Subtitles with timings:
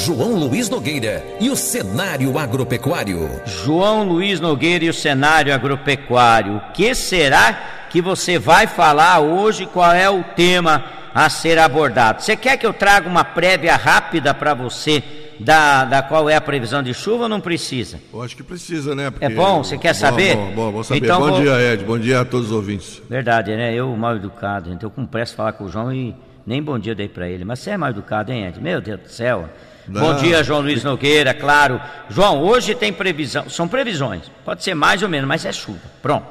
[0.00, 3.28] João Luiz Nogueira e o cenário agropecuário.
[3.44, 6.56] João Luiz Nogueira e o cenário agropecuário.
[6.56, 9.66] O que será que você vai falar hoje?
[9.66, 12.22] Qual é o tema a ser abordado?
[12.22, 15.02] Você quer que eu traga uma prévia rápida para você?
[15.38, 17.98] Da, da qual é a previsão de chuva ou não precisa?
[18.12, 19.10] Eu acho que precisa, né?
[19.10, 19.24] Porque...
[19.24, 20.34] É bom, você quer saber?
[20.34, 21.04] Bom, bom, bom saber.
[21.04, 21.40] Então, bom vou...
[21.42, 21.84] dia, Ed.
[21.84, 23.02] Bom dia a todos os ouvintes.
[23.08, 23.74] Verdade, né?
[23.74, 26.14] Eu mal educado, então eu com pressa falar com o João e
[26.46, 27.44] nem bom dia dei para ele.
[27.44, 28.60] Mas você é mal educado, hein, Ed?
[28.60, 29.48] Meu Deus do céu.
[29.90, 30.00] Não.
[30.02, 31.80] Bom dia, João Luiz Nogueira, claro.
[32.08, 35.80] João, hoje tem previsão, são previsões, pode ser mais ou menos, mas é chuva.
[36.00, 36.26] Pronto.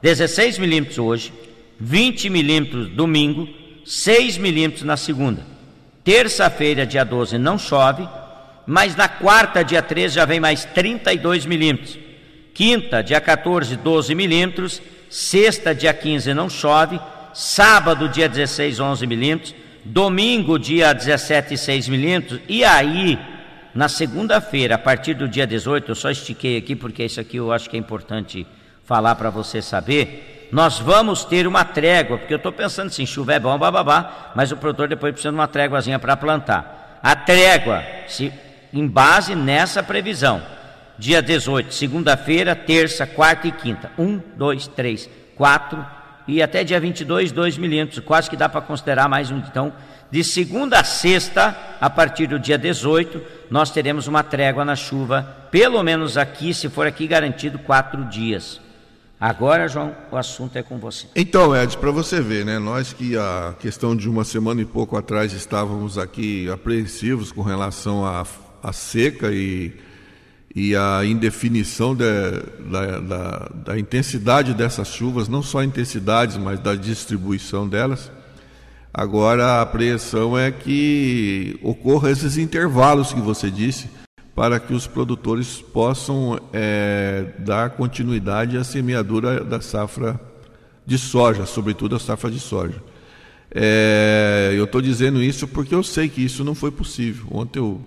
[0.00, 1.32] 16 milímetros hoje,
[1.78, 3.46] 20 milímetros domingo,
[3.84, 5.44] 6 milímetros na segunda.
[6.02, 8.08] Terça-feira, dia 12, não chove,
[8.66, 11.98] mas na quarta, dia 13, já vem mais 32 milímetros.
[12.54, 14.80] Quinta, dia 14, 12 milímetros.
[15.10, 16.98] Sexta, dia 15, não chove.
[17.34, 19.54] Sábado, dia 16, 11 milímetros.
[19.84, 22.40] Domingo, dia 17, 6 milímetros.
[22.48, 23.18] E aí,
[23.74, 27.52] na segunda-feira, a partir do dia 18, eu só estiquei aqui porque isso aqui eu
[27.52, 28.46] acho que é importante
[28.84, 30.48] falar para você saber.
[30.52, 34.52] Nós vamos ter uma trégua, porque eu estou pensando assim: chuva é bom, bababá, mas
[34.52, 37.00] o produtor depois precisa de uma tréguazinha para plantar.
[37.02, 38.32] A trégua, se
[38.72, 40.42] em base nessa previsão.
[40.98, 43.90] Dia 18, segunda-feira, terça, quarta e quinta.
[43.98, 45.84] Um, dois, três, quatro
[46.26, 48.04] e até dia 22, 2 milímetros.
[48.04, 49.38] Quase que dá para considerar mais um.
[49.38, 49.72] Então,
[50.10, 55.22] de segunda a sexta, a partir do dia 18, nós teremos uma trégua na chuva,
[55.50, 58.60] pelo menos aqui, se for aqui garantido, quatro dias.
[59.18, 61.06] Agora, João, o assunto é com você.
[61.14, 62.58] Então, Ed, para você ver, né?
[62.58, 68.04] Nós que a questão de uma semana e pouco atrás estávamos aqui apreensivos com relação
[68.04, 68.24] à
[68.62, 69.72] a seca e,
[70.54, 72.04] e a indefinição de,
[72.70, 78.10] da, da, da, intensidade dessas chuvas, não só a intensidade, mas da distribuição delas.
[78.92, 83.88] Agora a apreensão é que ocorra esses intervalos que você disse,
[84.34, 90.20] para que os produtores possam é, dar continuidade à semeadura da safra
[90.84, 92.82] de soja, sobretudo a safra de soja.
[93.54, 97.26] É, eu estou dizendo isso porque eu sei que isso não foi possível.
[97.30, 97.80] Ontem eu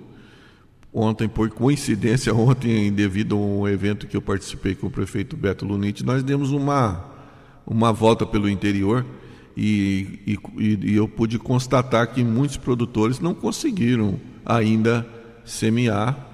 [0.98, 5.66] Ontem, por coincidência, ontem, devido a um evento que eu participei com o prefeito Beto
[5.66, 7.04] Lunite, nós demos uma,
[7.68, 9.06] uma volta pelo interior
[9.58, 15.06] e, e, e eu pude constatar que muitos produtores não conseguiram ainda
[15.44, 16.30] semear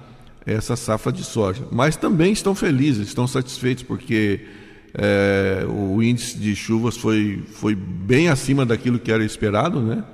[0.46, 1.64] essa safra de soja.
[1.72, 4.46] Mas também estão felizes, estão satisfeitos, porque
[4.94, 10.04] é, o índice de chuvas foi, foi bem acima daquilo que era esperado, né?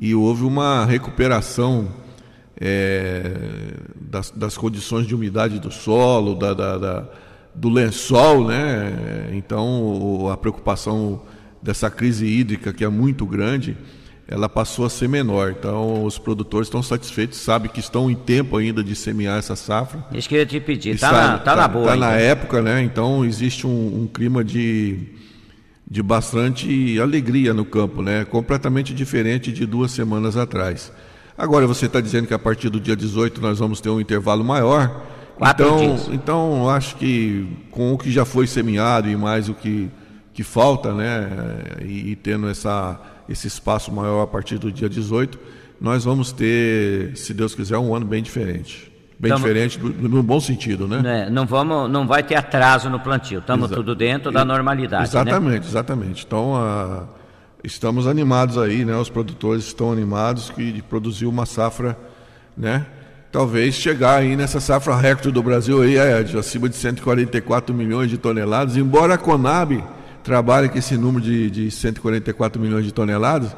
[0.00, 1.88] E houve uma recuperação
[2.60, 3.32] é,
[4.00, 7.04] das, das, condições de umidade do solo, da, da, da,
[7.54, 9.30] do lençol, né?
[9.32, 11.22] Então a preocupação
[11.62, 13.76] dessa crise hídrica que é muito grande,
[14.26, 15.54] ela passou a ser menor.
[15.58, 20.04] Então os produtores estão satisfeitos, sabem que estão em tempo ainda de semear essa safra.
[20.12, 21.84] Isso que eu ia te pedir, está, tá, na, tá, tá na boa.
[21.84, 22.82] Está na época, né?
[22.82, 25.14] Então existe um, um clima de
[25.88, 28.24] de bastante alegria no campo, né?
[28.24, 30.92] Completamente diferente de duas semanas atrás.
[31.38, 34.42] Agora você está dizendo que a partir do dia 18 nós vamos ter um intervalo
[34.42, 35.02] maior.
[35.36, 36.08] Quatro então, dias.
[36.10, 39.90] então acho que com o que já foi semeado e mais o que,
[40.32, 41.28] que falta, né,
[41.82, 42.98] e, e tendo essa,
[43.28, 45.38] esse espaço maior a partir do dia 18,
[45.78, 48.90] nós vamos ter, se Deus quiser, um ano bem diferente.
[49.18, 51.00] Bem Tamo, diferente no bom sentido, né?
[51.00, 51.30] né?
[51.30, 53.38] Não, vamos, não vai ter atraso no plantio.
[53.38, 55.04] Estamos tudo dentro da normalidade.
[55.04, 55.08] Né?
[55.08, 55.66] Exatamente, né?
[55.66, 56.24] exatamente.
[56.26, 57.04] Então, a,
[57.62, 58.96] estamos animados aí, né?
[58.96, 61.98] Os produtores estão animados de produzir uma safra,
[62.56, 62.86] né?
[63.32, 68.08] Talvez chegar aí nessa safra recorde do Brasil aí, é, de acima de 144 milhões
[68.08, 69.84] de toneladas, embora a Conab
[70.22, 73.54] trabalhe com esse número de, de 144 milhões de toneladas,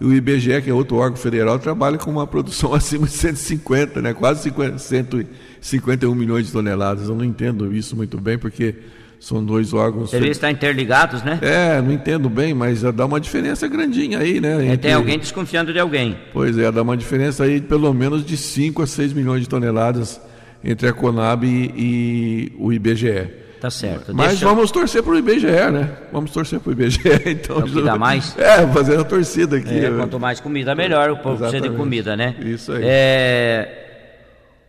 [0.00, 4.00] e o IBGE, que é outro órgão federal, trabalha com uma produção acima de 150,
[4.00, 4.14] né?
[4.14, 7.08] quase 50, 151 milhões de toneladas.
[7.08, 8.74] Eu não entendo isso muito bem, porque
[9.20, 10.14] são dois órgãos.
[10.14, 11.38] Eles estão interligados, né?
[11.42, 14.64] É, não entendo bem, mas dá uma diferença grandinha aí, né?
[14.64, 14.78] Entre...
[14.78, 16.16] Tem alguém desconfiando de alguém.
[16.32, 19.48] Pois é, dá uma diferença aí de pelo menos de 5 a 6 milhões de
[19.48, 20.18] toneladas
[20.64, 23.28] entre a Conab e, e o IBGE.
[23.60, 24.14] Tá certo.
[24.14, 24.46] Mas Deixa...
[24.46, 25.90] vamos torcer para o IBGE, né?
[26.10, 27.60] Vamos torcer para o IBGE, então.
[27.60, 28.34] É o dá mais?
[28.38, 29.84] É, fazendo a torcida aqui.
[29.84, 31.10] É, quanto mais comida, melhor.
[31.10, 32.36] O povo precisa de comida, né?
[32.40, 32.82] Isso aí.
[32.84, 33.79] É...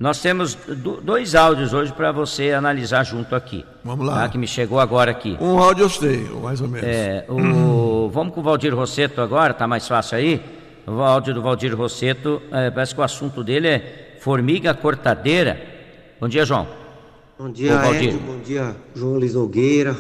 [0.01, 0.57] Nós temos
[1.03, 3.63] dois áudios hoje para você analisar junto aqui.
[3.83, 4.21] Vamos lá.
[4.21, 4.30] Tá?
[4.30, 5.38] Que me chegou agora aqui.
[5.39, 6.89] Um áudio eu sei, mais ou menos.
[6.89, 8.09] É, o...
[8.09, 10.42] Vamos com o Valdir Rosseto agora, tá mais fácil aí?
[10.88, 15.62] O áudio do Valdir Rosseto, é, parece que o assunto dele é formiga cortadeira.
[16.19, 16.68] Bom dia, João.
[17.38, 18.18] Bom dia, Ô, Valdir.
[18.18, 19.95] bom dia, João Luiz Nogueira.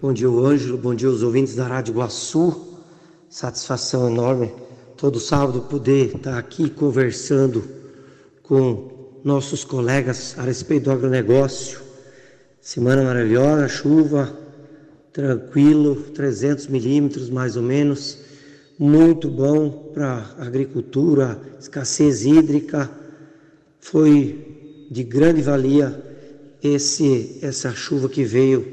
[0.00, 0.78] Bom dia, Ângelo.
[0.78, 2.74] Bom dia, os ouvintes da Rádio Iguaçu.
[3.28, 4.50] Satisfação enorme
[4.96, 7.62] todo sábado poder estar aqui conversando
[8.42, 8.95] com
[9.26, 11.80] nossos colegas a respeito do agronegócio.
[12.60, 14.32] Semana maravilhosa, chuva,
[15.12, 18.20] tranquilo, 300 milímetros mais ou menos,
[18.78, 22.88] muito bom para agricultura, escassez hídrica,
[23.80, 26.00] foi de grande valia
[26.62, 28.64] esse essa chuva que veio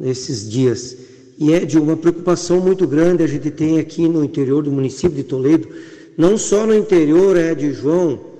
[0.00, 0.96] nesses dias.
[1.36, 5.18] E é de uma preocupação muito grande a gente tem aqui no interior do município
[5.18, 5.68] de Toledo,
[6.16, 8.37] não só no interior, é de João,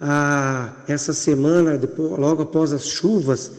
[0.00, 3.52] a, essa semana, depois, logo após as chuvas,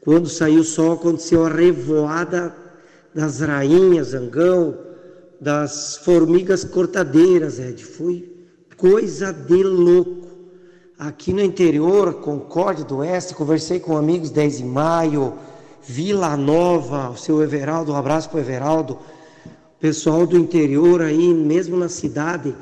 [0.00, 2.54] quando saiu o sol, aconteceu a revoada
[3.14, 4.76] das rainhas, zangão,
[5.40, 7.84] das formigas cortadeiras, Ed.
[7.84, 8.28] Foi
[8.76, 10.28] coisa de louco.
[10.98, 15.34] Aqui no interior, Concórdia do Oeste, conversei com amigos 10 de maio,
[15.82, 18.98] Vila Nova, o seu Everaldo, um abraço para o Everaldo.
[19.78, 22.54] Pessoal do interior aí, mesmo na cidade,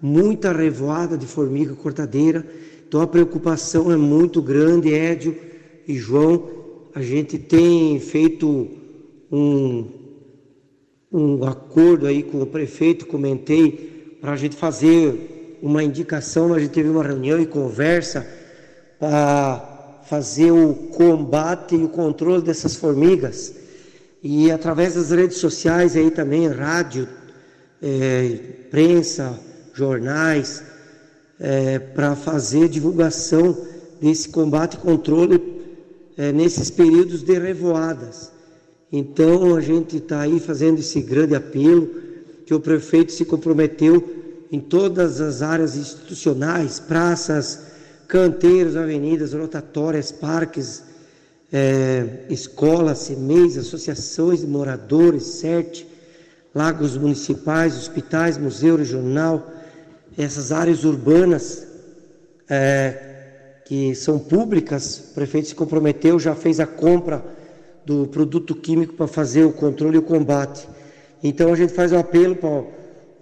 [0.00, 2.46] muita revoada de formiga cortadeira.
[2.86, 5.36] Então a preocupação é muito grande, Édio
[5.86, 6.48] e João.
[6.94, 8.68] A gente tem feito
[9.30, 9.86] um,
[11.12, 16.52] um acordo aí com o prefeito, comentei, para a gente fazer uma indicação.
[16.52, 18.26] A gente teve uma reunião e conversa
[18.98, 23.54] para fazer o combate e o controle dessas formigas.
[24.22, 27.08] E através das redes sociais aí também, rádio,
[27.80, 28.38] é,
[28.70, 29.38] prensa,
[29.80, 30.62] jornais,
[31.38, 33.56] é, para fazer divulgação
[34.00, 35.42] desse combate e controle
[36.16, 38.30] é, nesses períodos de revoadas.
[38.92, 41.88] Então a gente está aí fazendo esse grande apelo
[42.44, 44.16] que o prefeito se comprometeu
[44.52, 47.60] em todas as áreas institucionais, praças,
[48.06, 50.82] canteiros, avenidas, rotatórias, parques,
[51.52, 55.86] é, escolas, CMEs, associações de moradores, CERT,
[56.54, 59.48] lagos municipais, hospitais, museu regional,
[60.22, 61.66] essas áreas urbanas
[62.48, 63.10] é,
[63.64, 67.24] que são públicas, o prefeito se comprometeu, já fez a compra
[67.86, 70.68] do produto químico para fazer o controle e o combate.
[71.22, 72.66] Então a gente faz um apelo para o,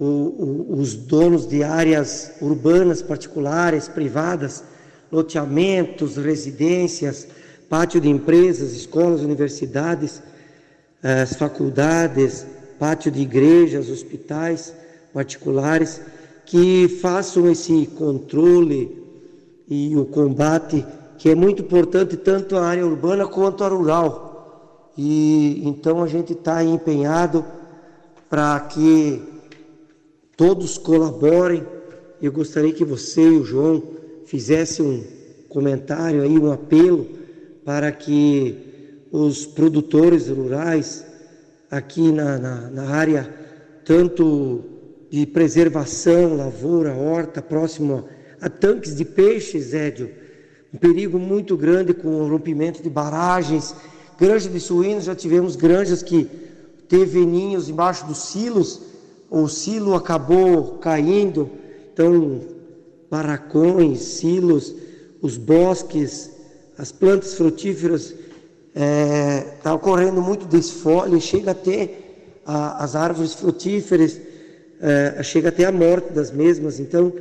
[0.00, 4.64] o, os donos de áreas urbanas, particulares, privadas,
[5.10, 7.26] loteamentos, residências,
[7.68, 10.22] pátio de empresas, escolas, universidades,
[11.02, 12.46] as faculdades,
[12.78, 14.72] pátio de igrejas, hospitais
[15.12, 16.00] particulares,
[16.48, 19.02] que façam esse controle
[19.68, 20.84] e o combate,
[21.18, 24.90] que é muito importante tanto a área urbana quanto a rural.
[24.96, 27.44] E então a gente está empenhado
[28.30, 29.22] para que
[30.38, 31.66] todos colaborem.
[32.20, 33.82] Eu gostaria que você e o João
[34.24, 35.04] fizesse um
[35.50, 37.06] comentário aí, um apelo
[37.62, 41.04] para que os produtores rurais
[41.70, 43.28] aqui na, na, na área,
[43.84, 44.77] tanto
[45.10, 48.04] de preservação, lavoura, horta, próximo
[48.40, 50.10] a tanques de peixes, Édio,
[50.72, 53.74] um perigo muito grande com o rompimento de barragens,
[54.18, 56.28] granja de suínos, já tivemos granjas que
[56.88, 58.82] teve ninhos embaixo dos silos,
[59.30, 61.50] o silo acabou caindo,
[61.92, 62.40] então
[63.10, 64.74] barracões, silos,
[65.20, 66.30] os bosques,
[66.76, 71.94] as plantas frutíferas, está é, tá ocorrendo muito desfolhe, chega até
[72.46, 74.20] a, as árvores frutíferas,
[74.80, 76.78] é, chega até a morte das mesmas.
[76.78, 77.12] Então,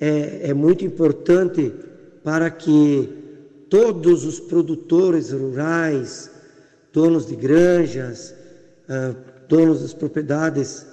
[0.00, 1.72] é, é muito importante
[2.22, 3.08] para que
[3.68, 6.30] todos os produtores rurais,
[6.92, 8.34] donos de granjas,
[8.88, 9.14] é,
[9.48, 10.86] donos das propriedades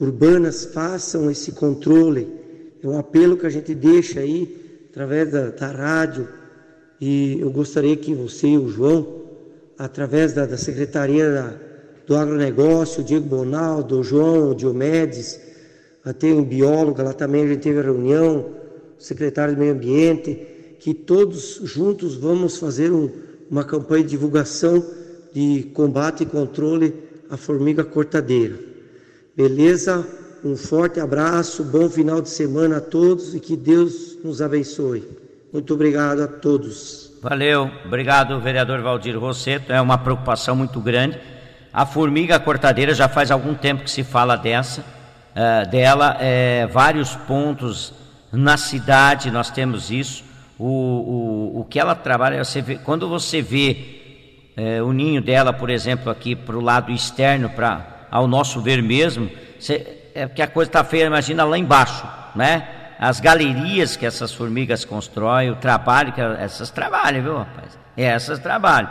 [0.00, 2.46] urbanas façam esse controle
[2.82, 6.28] é um apelo que a gente deixa aí através da, da rádio
[7.00, 9.22] e eu gostaria que você e o João,
[9.76, 11.54] através da, da Secretaria da,
[12.06, 15.40] do Agronegócio, o Diego Bonaldo, o João, o Diomedes,
[16.18, 18.46] tem um biólogo, lá também a gente teve a reunião,
[18.98, 23.10] o secretário do Meio Ambiente, que todos juntos vamos fazer um,
[23.50, 24.84] uma campanha de divulgação
[25.34, 26.94] de combate e controle
[27.28, 28.56] à formiga cortadeira.
[29.36, 30.06] Beleza?
[30.44, 35.02] Um forte abraço, bom final de semana a todos e que Deus nos abençoe.
[35.52, 37.12] Muito obrigado a todos.
[37.20, 39.72] Valeu, obrigado, vereador Valdir Rosseto.
[39.72, 41.18] É uma preocupação muito grande.
[41.76, 46.16] A formiga cortadeira já faz algum tempo que se fala dessa, uh, dela.
[46.18, 47.92] É, vários pontos
[48.32, 50.24] na cidade nós temos isso.
[50.58, 55.52] O, o, o que ela trabalha, você vê, quando você vê é, o ninho dela,
[55.52, 59.30] por exemplo, aqui para o lado externo, para ao nosso ver mesmo,
[59.60, 62.68] você, é porque a coisa está feia, imagina lá embaixo, né?
[62.98, 67.78] As galerias que essas formigas constroem, o trabalho que essas trabalham, viu, rapaz?
[67.94, 68.88] É, essas trabalham.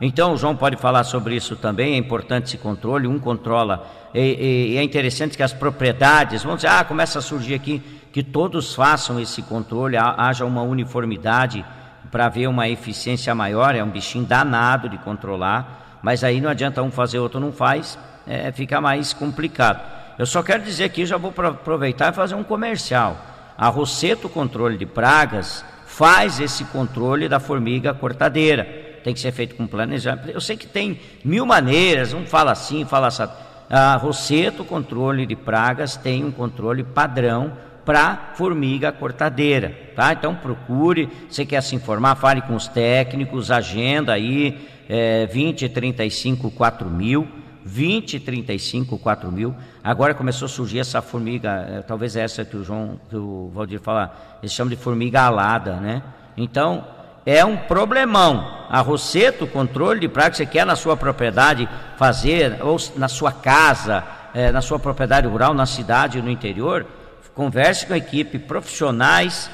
[0.00, 4.72] Então o João pode falar sobre isso também, é importante esse controle, um controla, e,
[4.72, 7.82] e é interessante que as propriedades, vamos dizer, ah, começa a surgir aqui,
[8.12, 11.64] que todos façam esse controle, haja uma uniformidade
[12.10, 16.82] para ver uma eficiência maior, é um bichinho danado de controlar, mas aí não adianta
[16.82, 19.80] um fazer, outro não faz, é, fica mais complicado.
[20.18, 23.16] Eu só quero dizer aqui, já vou aproveitar e fazer um comercial.
[23.56, 28.83] A Rosseto Controle de Pragas faz esse controle da formiga cortadeira.
[29.04, 30.30] Tem que ser feito com planejamento.
[30.30, 33.24] Eu sei que tem mil maneiras, um fala assim, fala assim.
[33.68, 37.52] A Rosseto Controle de Pragas tem um controle padrão
[37.84, 40.12] para formiga cortadeira, tá?
[40.14, 46.50] Então procure, você quer se informar, fale com os técnicos, agenda aí é, 20, 35,
[46.50, 47.28] 4 mil,
[47.62, 49.54] 20, 35, 4 mil.
[49.82, 53.80] Agora começou a surgir essa formiga, é, talvez essa que o João, que o Valdir
[53.80, 56.02] fala, eles chamam de formiga alada, né?
[56.38, 56.84] Então
[57.24, 58.66] é um problemão.
[58.68, 64.02] A Rosseto, controle de praga você quer na sua propriedade fazer, ou na sua casa,
[64.34, 66.86] é, na sua propriedade rural, na cidade, no interior,
[67.34, 69.50] Converse com a equipe profissionais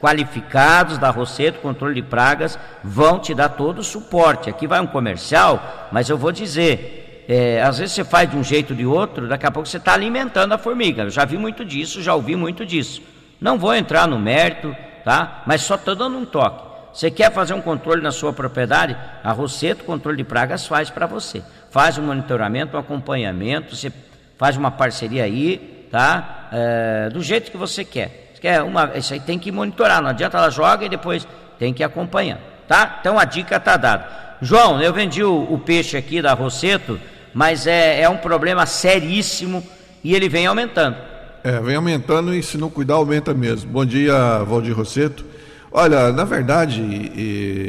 [0.00, 4.50] qualificados da Rosseto Controle de Pragas, vão te dar todo o suporte.
[4.50, 8.42] Aqui vai um comercial, mas eu vou dizer, é, às vezes você faz de um
[8.42, 11.04] jeito ou de outro, daqui a pouco você está alimentando a formiga.
[11.04, 13.00] Eu já vi muito disso, já ouvi muito disso.
[13.40, 14.74] Não vou entrar no mérito,
[15.04, 15.42] tá?
[15.46, 16.69] Mas só estou dando um toque.
[16.92, 18.96] Você quer fazer um controle na sua propriedade?
[19.22, 21.42] A Rosseto Controle de Pragas faz para você.
[21.70, 23.92] Faz um monitoramento, um acompanhamento, você
[24.36, 26.48] faz uma parceria aí, tá?
[26.52, 28.32] É, do jeito que você quer.
[28.34, 31.26] Você quer uma, isso aí tem que monitorar, não adianta ela joga e depois
[31.58, 32.98] tem que acompanhar, tá?
[33.00, 34.36] Então a dica está dada.
[34.42, 36.98] João, eu vendi o, o, peixe aqui da Rosseto,
[37.34, 39.62] mas é, é um problema seríssimo
[40.02, 40.96] e ele vem aumentando.
[41.44, 43.70] É, vem aumentando e se não cuidar aumenta mesmo.
[43.70, 45.24] Bom dia, Valdir Rosseto.
[45.72, 46.82] Olha, na verdade,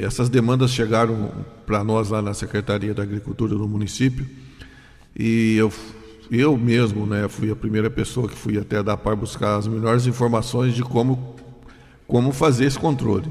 [0.04, 1.32] essas demandas chegaram
[1.66, 4.28] para nós lá na Secretaria da Agricultura do município
[5.18, 5.72] e eu
[6.32, 10.08] eu mesmo, né, fui a primeira pessoa que fui até da PAR buscar as melhores
[10.08, 11.36] informações de como,
[12.08, 13.30] como fazer esse controle.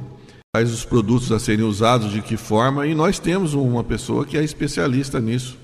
[0.55, 4.37] Quais os produtos a serem usados, de que forma, e nós temos uma pessoa que
[4.37, 5.57] é especialista nisso,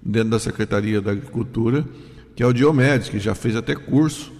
[0.00, 1.84] dentro da Secretaria da Agricultura,
[2.36, 4.30] que é o Diomedes, que já fez até curso,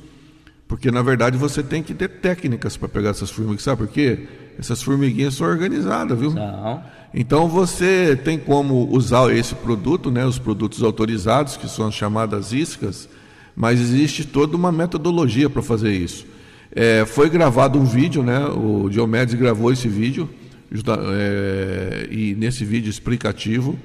[0.69, 4.29] porque na verdade você tem que ter técnicas para pegar essas formigas, sabe por quê?
[4.59, 6.31] Essas formiguinhas são organizadas, viu?
[6.33, 6.83] Não.
[7.15, 12.53] Então você tem como usar esse produto, né, os produtos autorizados, que são as chamadas
[12.53, 13.09] iscas,
[13.57, 16.27] mas existe toda uma metodologia para fazer isso.
[16.71, 20.29] É, foi gravado um vídeo, né, o Diomedes gravou esse vídeo,
[20.71, 23.79] é, e nesse vídeo explicativo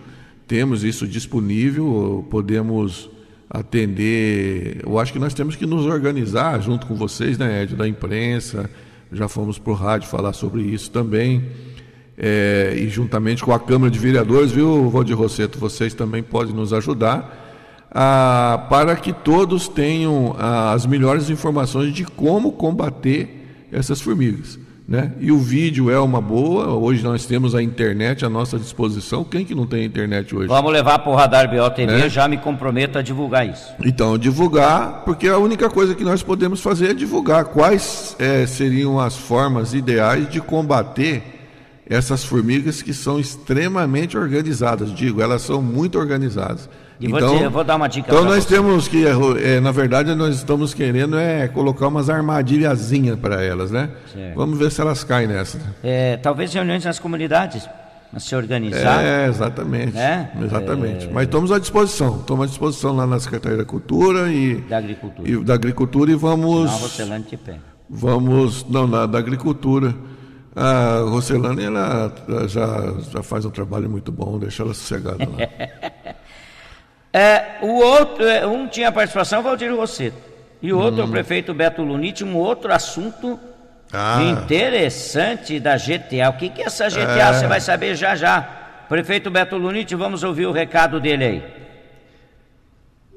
[0.45, 3.09] temos isso disponível, podemos
[3.53, 4.81] atender.
[4.83, 8.69] Eu acho que nós temos que nos organizar junto com vocês, né, Ed, da imprensa,
[9.11, 11.43] já fomos para o rádio falar sobre isso também
[12.17, 16.73] é, e juntamente com a Câmara de Vereadores, viu, Valdir Rosseto, vocês também podem nos
[16.73, 17.41] ajudar
[17.91, 24.59] ah, para que todos tenham ah, as melhores informações de como combater essas formigas.
[24.87, 25.13] Né?
[25.19, 26.73] E o vídeo é uma boa.
[26.73, 29.23] Hoje nós temos a internet à nossa disposição.
[29.23, 30.47] Quem que não tem internet hoje?
[30.47, 32.09] Vamos levar para o Radar BOTV, né?
[32.09, 33.73] já me comprometo a divulgar isso.
[33.83, 38.99] Então, divulgar, porque a única coisa que nós podemos fazer é divulgar quais é, seriam
[38.99, 41.23] as formas ideais de combater
[41.89, 46.69] essas formigas que são extremamente organizadas, digo, elas são muito organizadas.
[46.99, 48.55] E então, vou, dizer, vou dar uma dica Então nós você.
[48.55, 53.89] temos que, é, na verdade, nós estamos querendo é colocar umas armadilhazinhas para elas, né?
[54.13, 54.35] Certo.
[54.35, 55.59] Vamos ver se elas caem nessa.
[55.83, 57.67] É, talvez reuniões nas comunidades,
[58.11, 59.03] mas se organizar.
[59.03, 59.93] É, exatamente.
[59.93, 60.31] Né?
[60.41, 61.07] Exatamente.
[61.07, 61.11] É...
[61.11, 62.19] Mas estamos à disposição.
[62.19, 64.61] Estamos à disposição lá na Secretaria da Cultura e.
[64.61, 65.29] Da Agricultura.
[65.29, 66.71] E, da Agricultura e vamos.
[66.71, 67.55] Não, Rocelante pé.
[67.89, 68.65] Vamos.
[68.69, 69.95] Não, na, da Agricultura.
[70.55, 72.13] A Rocelane ela
[72.47, 76.13] já, já faz um trabalho muito bom, deixa ela sossegada lá.
[77.13, 80.17] é, o outro, é, um tinha participação, Valdir Rosseto,
[80.59, 81.05] e o outro hum.
[81.05, 83.39] é o prefeito Beto Lunite, um outro assunto
[83.91, 84.23] ah.
[84.23, 86.29] interessante da GTA.
[86.31, 87.29] O que, que é essa GTA?
[87.29, 87.33] É.
[87.33, 88.41] Você vai saber já já.
[88.89, 91.43] Prefeito Beto Lunite, vamos ouvir o recado dele aí.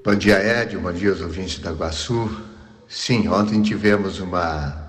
[0.05, 2.45] Bom dia, Ed, bom dia aos ouvintes da Guaçu.
[2.87, 4.85] Sim, ontem tivemos uma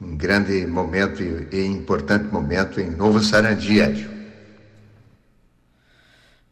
[0.00, 4.10] um grande momento e importante momento em Novo Sarandi, Edio.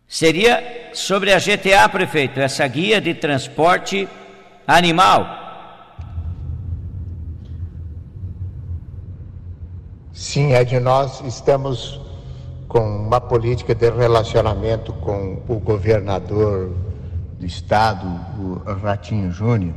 [0.07, 4.09] Seria sobre a GTA, prefeito, essa guia de transporte
[4.67, 5.43] animal.
[10.13, 12.01] Sim, Ed, nós estamos
[12.69, 16.73] com uma política de relacionamento com o governador
[17.39, 18.07] do estado,
[18.39, 19.75] o Ratinho Júnior,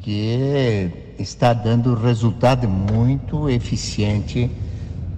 [0.00, 4.50] que está dando resultado muito eficiente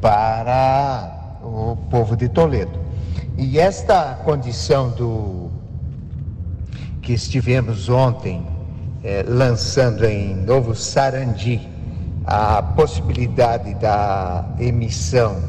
[0.01, 2.90] para o povo de Toledo.
[3.39, 5.51] E esta condição do
[7.03, 8.47] que estivemos ontem
[9.03, 11.69] eh, lançando em Novo Sarandi
[12.27, 15.43] a possibilidade da emissão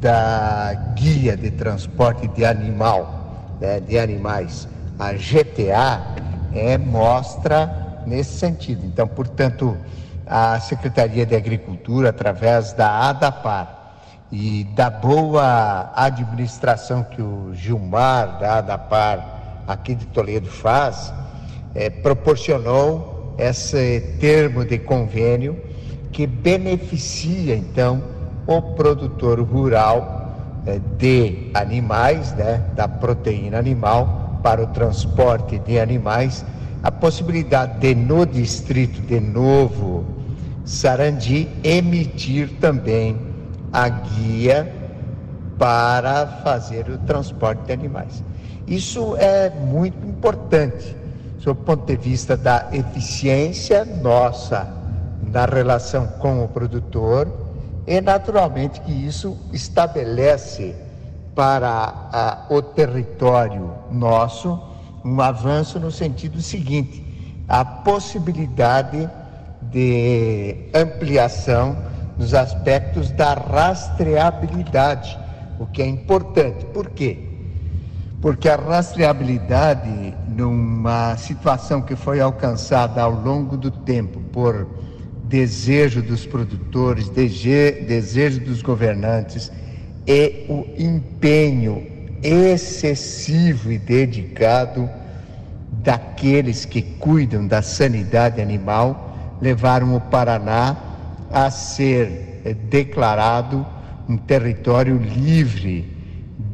[0.00, 4.66] da guia de transporte de animal, né, de animais,
[4.98, 6.00] a GTA,
[6.54, 8.86] é, mostra nesse sentido.
[8.86, 9.76] Então, portanto,
[10.26, 13.79] a Secretaria de Agricultura, através da ADAPAR
[14.32, 21.12] e da boa administração que o Gilmar da ADAPAR aqui de Toledo faz,
[21.74, 25.60] é, proporcionou esse termo de convênio
[26.12, 28.02] que beneficia então
[28.46, 30.32] o produtor rural
[30.66, 36.44] é, de animais, né, da proteína animal para o transporte de animais,
[36.82, 40.04] a possibilidade de no distrito de Novo
[40.64, 43.29] Sarandi emitir também
[43.72, 44.72] a guia
[45.58, 48.24] para fazer o transporte de animais.
[48.66, 50.96] Isso é muito importante,
[51.38, 54.68] sob o ponto de vista da eficiência nossa
[55.22, 57.28] na relação com o produtor
[57.86, 60.74] e, naturalmente, que isso estabelece
[61.34, 64.60] para a, o território nosso
[65.04, 67.04] um avanço no sentido seguinte:
[67.48, 69.08] a possibilidade
[69.62, 71.76] de ampliação
[72.20, 75.18] nos aspectos da rastreabilidade,
[75.58, 76.66] o que é importante.
[76.66, 77.16] Por quê?
[78.20, 84.68] Porque a rastreabilidade, numa situação que foi alcançada ao longo do tempo por
[85.24, 89.50] desejo dos produtores, desejo dos governantes
[90.06, 91.86] e o empenho
[92.22, 94.90] excessivo e dedicado
[95.82, 100.89] daqueles que cuidam da sanidade animal levaram o Paraná
[101.30, 103.66] a ser eh, declarado
[104.08, 105.96] um território livre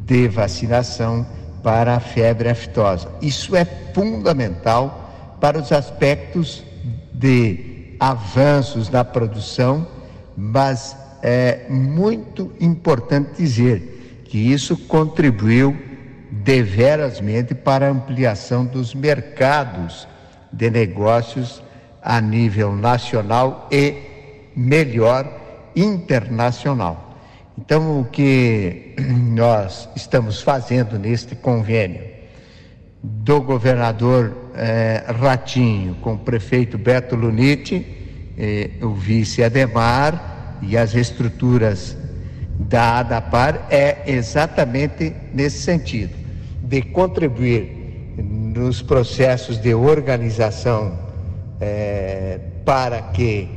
[0.05, 1.25] de vacinação
[1.63, 3.09] para a febre aftosa.
[3.21, 6.63] Isso é fundamental para os aspectos
[7.13, 9.87] de avanços na produção,
[10.35, 15.75] mas é muito importante dizer que isso contribuiu
[16.31, 20.07] deverasmente para a ampliação dos mercados
[20.51, 21.61] de negócios
[22.01, 23.95] a nível nacional e,
[24.57, 25.31] melhor,
[25.75, 27.15] internacional.
[27.57, 28.95] Então, o que
[29.35, 32.01] nós estamos fazendo neste convênio
[33.03, 37.85] do governador eh, Ratinho com o prefeito Beto Luniti,
[38.37, 41.95] eh, o vice Ademar e as estruturas
[42.59, 46.15] da ADAPAR é exatamente nesse sentido,
[46.63, 50.97] de contribuir nos processos de organização
[51.61, 53.56] eh, para que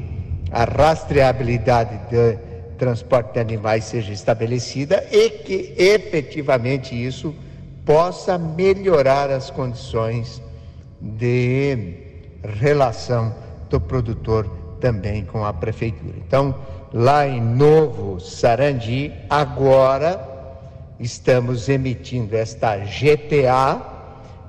[0.50, 2.38] a rastreabilidade de
[2.76, 7.34] transporte de animais seja estabelecida e que efetivamente isso
[7.84, 10.42] possa melhorar as condições
[11.00, 11.94] de
[12.42, 13.34] relação
[13.68, 14.48] do produtor
[14.80, 16.14] também com a prefeitura.
[16.26, 16.54] Então,
[16.92, 20.28] lá em Novo Sarandi, agora
[20.98, 23.80] estamos emitindo esta GTA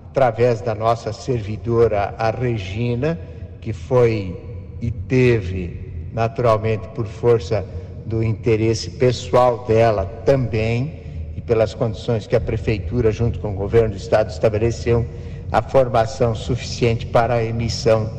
[0.10, 3.18] através da nossa servidora, a Regina,
[3.62, 4.36] que foi
[4.82, 5.81] e teve,
[6.14, 7.66] naturalmente, por força
[8.06, 11.02] do interesse pessoal dela também,
[11.36, 15.06] e pelas condições que a Prefeitura, junto com o governo do Estado, estabeleceu,
[15.52, 18.10] a formação suficiente para a emissão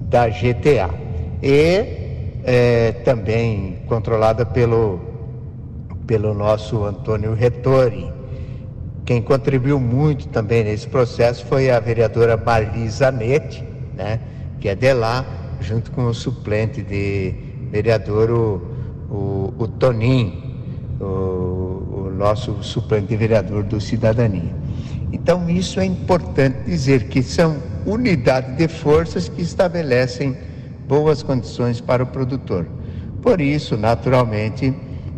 [0.00, 0.90] da GTA.
[1.42, 2.06] E
[2.44, 5.00] é, também controlada pelo,
[6.06, 8.10] pelo nosso Antônio Retori.
[9.04, 14.20] Quem contribuiu muito também nesse processo foi a vereadora Marli Zanetti, né,
[14.60, 15.24] que é de lá,
[15.60, 17.34] junto com o suplente de
[17.70, 20.32] vereador, o, o, o Toninho,
[21.00, 21.56] o,
[22.16, 24.54] nosso suplente vereador do Cidadania.
[25.12, 30.36] Então, isso é importante dizer que são unidades de forças que estabelecem
[30.88, 32.66] boas condições para o produtor.
[33.22, 34.74] Por isso, naturalmente,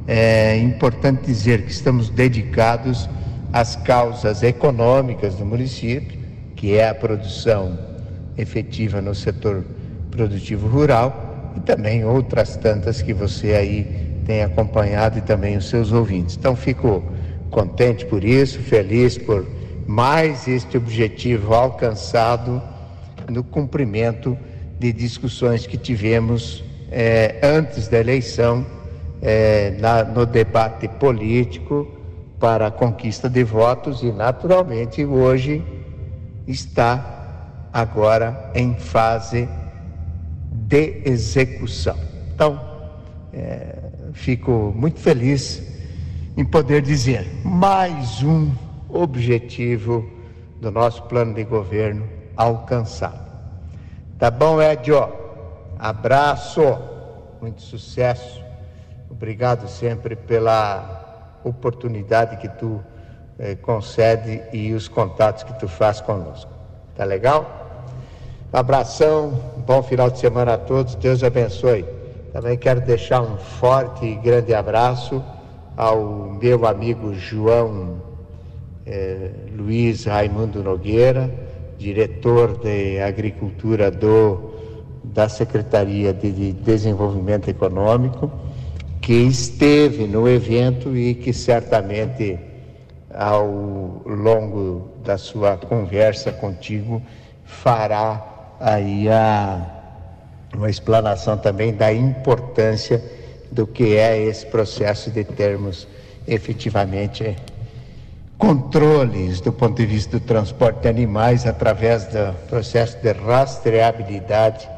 [0.06, 3.08] é importante dizer que estamos dedicados
[3.52, 6.18] às causas econômicas do município,
[6.54, 7.78] que é a produção
[8.36, 9.64] efetiva no setor
[10.10, 15.92] produtivo rural e também outras tantas que você aí tem acompanhado e também os seus
[15.92, 16.36] ouvintes.
[16.36, 17.02] Então, fico
[17.50, 19.46] contente por isso, feliz por
[19.86, 22.62] mais este objetivo alcançado
[23.28, 24.36] no cumprimento
[24.78, 28.66] de discussões que tivemos eh, antes da eleição,
[29.22, 31.88] eh, na, no debate político
[32.38, 35.64] para a conquista de votos e, naturalmente, hoje
[36.46, 39.48] está agora em fase
[40.68, 41.96] de execução.
[42.34, 42.60] Então,
[43.32, 43.74] é,
[44.12, 45.62] fico muito feliz
[46.36, 48.50] em poder dizer mais um
[48.90, 50.06] objetivo
[50.60, 53.26] do nosso plano de governo alcançado.
[54.18, 55.08] Tá bom, Edio?
[55.78, 56.60] Abraço,
[57.40, 58.44] muito sucesso.
[59.10, 62.84] Obrigado sempre pela oportunidade que tu
[63.38, 66.52] eh, concede e os contatos que tu faz conosco.
[66.94, 67.67] Tá legal?
[68.50, 71.84] Abração, bom final de semana a todos, Deus abençoe.
[72.32, 75.22] Também quero deixar um forte e grande abraço
[75.76, 78.00] ao meu amigo João
[78.86, 81.30] eh, Luiz Raimundo Nogueira,
[81.76, 84.54] diretor de Agricultura do,
[85.04, 88.32] da Secretaria de Desenvolvimento Econômico,
[89.02, 92.38] que esteve no evento e que certamente
[93.12, 93.46] ao
[94.06, 97.02] longo da sua conversa contigo
[97.44, 99.60] fará aí a,
[100.54, 103.02] uma explanação também da importância
[103.50, 105.86] do que é esse processo de termos
[106.26, 107.36] efetivamente
[108.36, 114.68] controles do ponto de vista do transporte de animais através do processo de rastreabilidade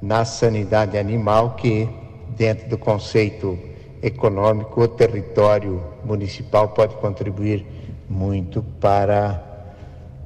[0.00, 1.88] na sanidade animal que
[2.36, 3.58] dentro do conceito
[4.02, 7.64] econômico o território municipal pode contribuir
[8.08, 9.42] muito para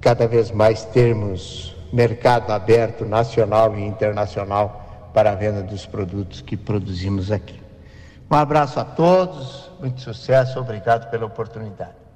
[0.01, 6.57] cada vez mais termos mercado aberto nacional e internacional para a venda dos produtos que
[6.57, 7.61] produzimos aqui.
[8.31, 12.07] Um abraço a todos, muito sucesso, obrigado pela oportunidade.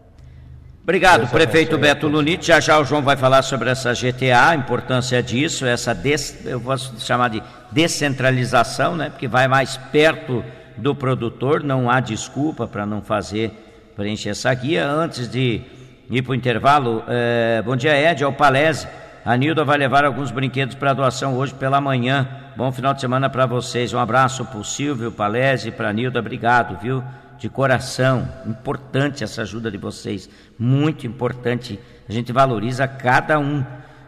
[0.82, 2.48] Obrigado, Deus prefeito Beto Lunite.
[2.48, 6.58] Já já o João vai falar sobre essa GTA, a importância disso, essa des, eu
[6.58, 9.08] vou chamar de descentralização, né?
[9.08, 10.44] Porque vai mais perto
[10.76, 13.52] do produtor, não há desculpa para não fazer
[13.94, 14.86] preencher essa guia.
[14.88, 15.62] Antes de
[16.10, 18.88] ir para o intervalo, é, bom dia, Ed, é o Palese.
[19.22, 22.26] A Nilda vai levar alguns brinquedos para doação hoje pela manhã.
[22.56, 23.92] Bom final de semana para vocês.
[23.92, 26.20] Um abraço para o Silvio, para a Nilda.
[26.20, 27.04] Obrigado, viu?
[27.38, 28.26] De coração.
[28.46, 30.28] Importante essa ajuda de vocês.
[30.58, 31.78] Muito importante.
[32.08, 33.62] A gente valoriza cada um.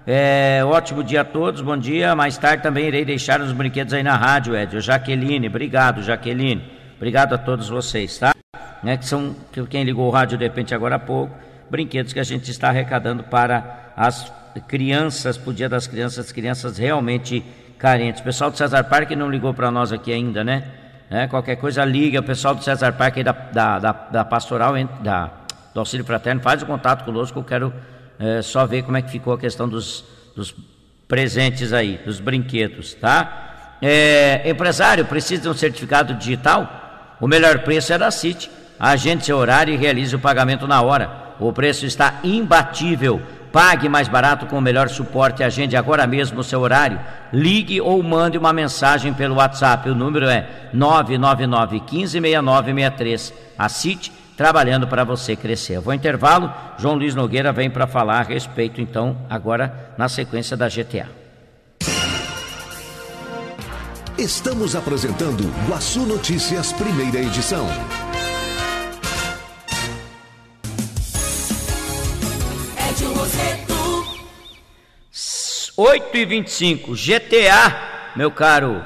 [0.07, 2.17] É, ótimo dia a todos, bom dia.
[2.17, 4.81] Mais tarde também irei deixar os brinquedos aí na rádio, Ed.
[4.81, 6.65] Jaqueline, obrigado, Jaqueline.
[6.97, 8.35] Obrigado a todos vocês, tá?
[8.83, 9.37] Né, que são
[9.69, 11.33] quem ligou o rádio de repente agora há pouco,
[11.71, 16.79] brinquedos que a gente está arrecadando para as crianças, para o Dia das Crianças, crianças
[16.79, 17.45] realmente
[17.79, 18.21] carentes.
[18.21, 20.65] O pessoal do César Parque não ligou para nós aqui ainda, né?
[21.11, 25.31] É, qualquer coisa liga, o pessoal do César Parque da, da, da, da pastoral, da,
[25.75, 27.73] do auxílio fraterno, faz o contato conosco, eu quero
[28.19, 30.55] é, só ver como é que ficou a questão dos, dos
[31.07, 33.77] presentes aí, dos brinquedos, tá?
[33.83, 37.17] É, empresário, precisa de um certificado digital?
[37.21, 38.49] O melhor preço é da City.
[38.79, 41.35] Agende seu horário e realize o pagamento na hora.
[41.39, 43.21] O preço está imbatível.
[43.53, 45.43] Pague mais barato com o melhor suporte.
[45.43, 46.99] Agende agora mesmo o seu horário.
[47.33, 49.91] Ligue ou mande uma mensagem pelo WhatsApp.
[49.91, 53.35] O número é 999 156963.
[53.59, 55.79] A City trabalhando para você crescer.
[55.79, 60.69] vou intervalo, João Luiz Nogueira vem para falar a respeito, então, agora na sequência da
[60.69, 61.07] GTA.
[64.19, 67.67] Estamos apresentando Guaçu Notícias, primeira edição.
[75.75, 78.85] Oito e vinte e cinco, GTA, meu caro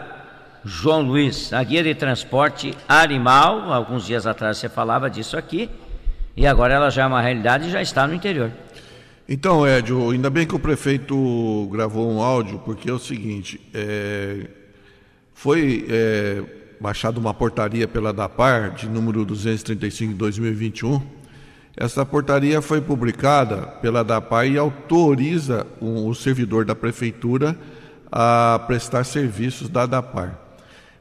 [0.64, 5.68] João Luiz, a guia de transporte animal, alguns dias atrás você falava disso aqui,
[6.36, 8.52] e agora ela já é uma realidade e já está no interior.
[9.28, 14.46] Então, Edio, ainda bem que o prefeito gravou um áudio, porque é o seguinte, é,
[15.34, 16.44] foi é,
[16.80, 21.02] baixada uma portaria pela DAPAR, de número 235 de 2021.
[21.76, 27.54] Essa portaria foi publicada pela DAPAR e autoriza o, o servidor da prefeitura
[28.10, 30.38] a prestar serviços da DAPAR.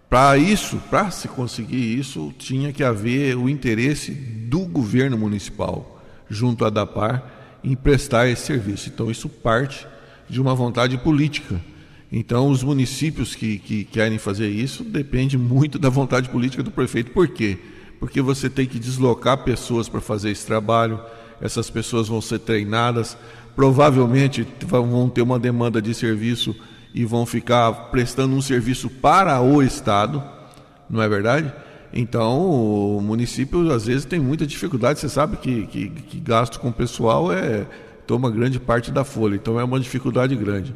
[0.09, 6.65] Para isso, para se conseguir isso, tinha que haver o interesse do governo municipal, junto
[6.65, 7.23] à DAPAR,
[7.63, 8.89] em prestar esse serviço.
[8.89, 9.88] Então, isso parte
[10.29, 11.59] de uma vontade política.
[12.11, 17.11] Então, os municípios que, que querem fazer isso depende muito da vontade política do prefeito.
[17.11, 17.57] Por quê?
[17.57, 17.74] Porque
[18.21, 20.99] você tem que deslocar pessoas para fazer esse trabalho,
[21.41, 23.17] essas pessoas vão ser treinadas,
[23.55, 26.55] provavelmente vão ter uma demanda de serviço
[26.93, 30.23] e vão ficar prestando um serviço para o Estado,
[30.89, 31.51] não é verdade?
[31.93, 36.71] Então, o município às vezes tem muita dificuldade, você sabe que, que, que gasto com
[36.71, 37.65] pessoal é
[38.05, 40.75] toma grande parte da folha, então é uma dificuldade grande.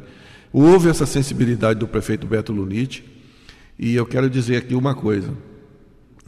[0.52, 3.04] Houve essa sensibilidade do prefeito Beto Lunite,
[3.78, 5.32] e eu quero dizer aqui uma coisa.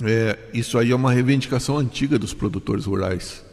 [0.05, 3.45] É, isso aí é uma reivindicação antiga dos produtores rurais.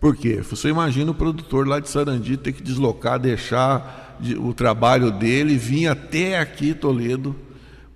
[0.00, 0.40] Por quê?
[0.42, 5.88] Você imagina o produtor lá de Sarandi ter que deslocar, deixar o trabalho dele, vir
[5.88, 7.36] até aqui, Toledo,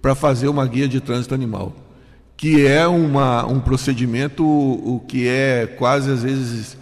[0.02, 1.74] para fazer uma guia de trânsito animal.
[2.36, 6.76] que é uma, um procedimento o que é quase às vezes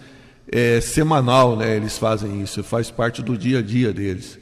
[0.51, 1.75] é, semanal, né?
[1.75, 4.39] Eles fazem isso, faz parte do dia a dia deles.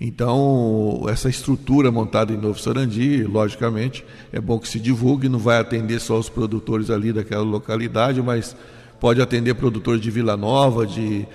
[0.00, 5.58] Então, essa estrutura montada em Novo Sarandi, logicamente, é bom que se divulgue, não vai
[5.58, 8.56] atender só os produtores ali daquela localidade, mas
[9.00, 11.26] pode atender produtores de Vila Nova, de,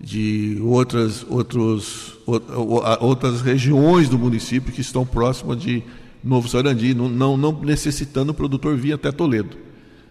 [0.00, 2.18] de outras, outros,
[3.00, 5.82] outras regiões do município que estão próximas de
[6.22, 9.56] Novo Sarandi, não, não, necessitando o produtor vir até Toledo.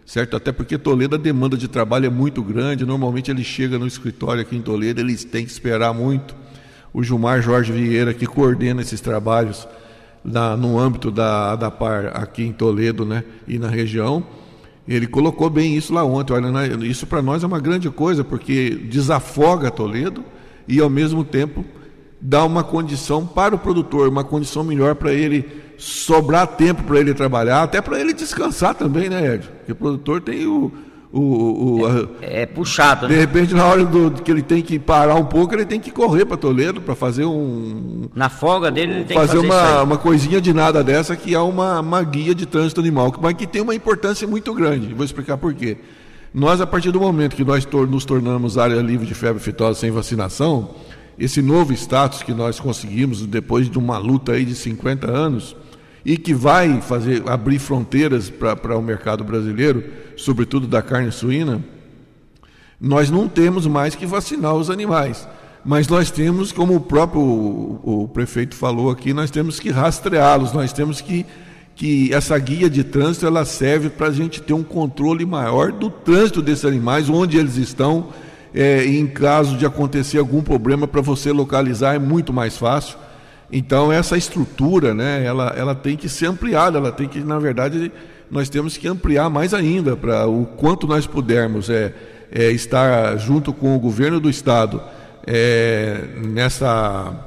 [0.05, 0.35] Certo?
[0.35, 4.41] Até porque Toledo a demanda de trabalho é muito grande, normalmente ele chega no escritório
[4.41, 6.35] aqui em Toledo, eles têm que esperar muito.
[6.93, 9.67] O Gilmar Jorge Vieira, que coordena esses trabalhos
[10.23, 14.23] na, no âmbito da ADAPAR aqui em Toledo né, e na região,
[14.87, 16.33] ele colocou bem isso lá ontem.
[16.33, 20.23] Olha, né, isso para nós é uma grande coisa, porque desafoga Toledo
[20.67, 21.63] e, ao mesmo tempo,
[22.19, 25.45] dá uma condição para o produtor, uma condição melhor para ele
[25.77, 29.47] sobrar tempo para ele trabalhar, até para ele descansar também, né, Ed?
[29.47, 30.71] Porque o produtor tem o.
[31.11, 31.87] o, o
[32.21, 33.15] é, é, puxado, né?
[33.15, 35.89] De repente, na hora do, que ele tem que parar um pouco, ele tem que
[35.89, 38.07] correr para Toledo para fazer um.
[38.13, 41.33] Na folga dele, ele tem fazer que fazer uma, uma coisinha de nada dessa que
[41.33, 44.93] é uma, uma guia de trânsito animal, mas que tem uma importância muito grande.
[44.93, 45.77] Vou explicar por quê.
[46.31, 49.89] Nós, a partir do momento que nós nos tornamos área livre de febre aftosa sem
[49.89, 50.75] vacinação,
[51.17, 55.55] esse novo status que nós conseguimos depois de uma luta aí de 50 anos
[56.03, 59.83] e que vai fazer abrir fronteiras para o mercado brasileiro,
[60.15, 61.63] sobretudo da carne suína,
[62.79, 65.27] nós não temos mais que vacinar os animais.
[65.63, 70.53] Mas nós temos, como o próprio o, o prefeito falou aqui, nós temos que rastreá-los,
[70.53, 71.25] nós temos que
[71.79, 75.89] que essa guia de trânsito ela serve para a gente ter um controle maior do
[75.89, 78.09] trânsito desses animais, onde eles estão,
[78.53, 82.97] é, em caso de acontecer algum problema, para você localizar é muito mais fácil.
[83.51, 87.91] Então essa estrutura, né, ela, ela tem que ser ampliada, ela tem que, na verdade,
[88.29, 91.93] nós temos que ampliar mais ainda para o quanto nós pudermos é,
[92.31, 94.81] é, estar junto com o governo do estado
[95.25, 97.25] é, nessa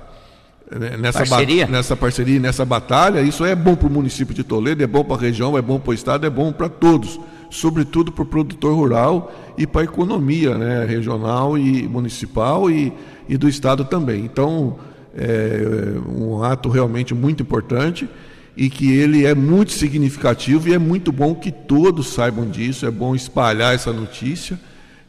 [0.71, 1.67] né, nessa parceria.
[1.67, 3.21] nessa parceria, nessa batalha.
[3.21, 5.79] Isso é bom para o município de Toledo, é bom para a região, é bom
[5.79, 9.85] para o estado, é bom para todos, sobretudo para o produtor rural e para a
[9.85, 12.93] economia, né, regional e municipal e,
[13.29, 14.25] e do estado também.
[14.25, 14.79] Então
[15.17, 18.09] é um ato realmente muito importante
[18.57, 22.91] e que ele é muito significativo e é muito bom que todos saibam disso, é
[22.91, 24.59] bom espalhar essa notícia.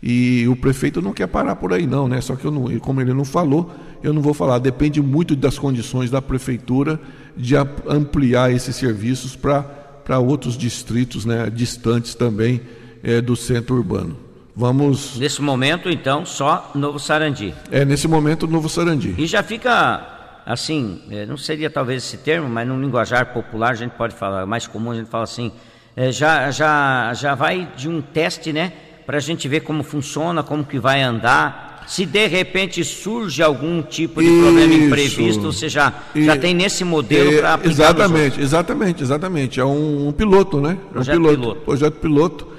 [0.05, 2.19] E o prefeito não quer parar por aí não, né?
[2.19, 3.71] Só que eu não, como ele não falou,
[4.03, 4.59] eu não vou falar.
[4.59, 6.99] Depende muito das condições da prefeitura
[7.37, 7.55] de
[7.87, 12.61] ampliar esses serviços para outros distritos, né, distantes também
[13.01, 14.17] é, do centro urbano.
[14.55, 15.17] Vamos.
[15.17, 17.53] Nesse momento, então, só Novo Sarandi.
[17.71, 19.15] É, nesse momento, Novo Sarandi.
[19.17, 20.13] E já fica
[20.45, 24.45] assim, é, não seria talvez esse termo, mas no linguajar popular a gente pode falar,
[24.45, 25.51] mais comum a gente fala assim,
[25.95, 28.73] é, já, já, já vai de um teste, né?
[29.05, 31.83] Para a gente ver como funciona, como que vai andar.
[31.87, 36.85] Se de repente surge algum tipo de isso, problema imprevisto, você já, já tem nesse
[36.85, 37.71] modelo é, para aplicar.
[37.71, 39.59] Exatamente, exatamente, exatamente.
[39.59, 40.77] É um, um piloto, né?
[40.95, 41.35] É um piloto.
[41.37, 41.61] piloto.
[41.61, 42.52] Projeto piloto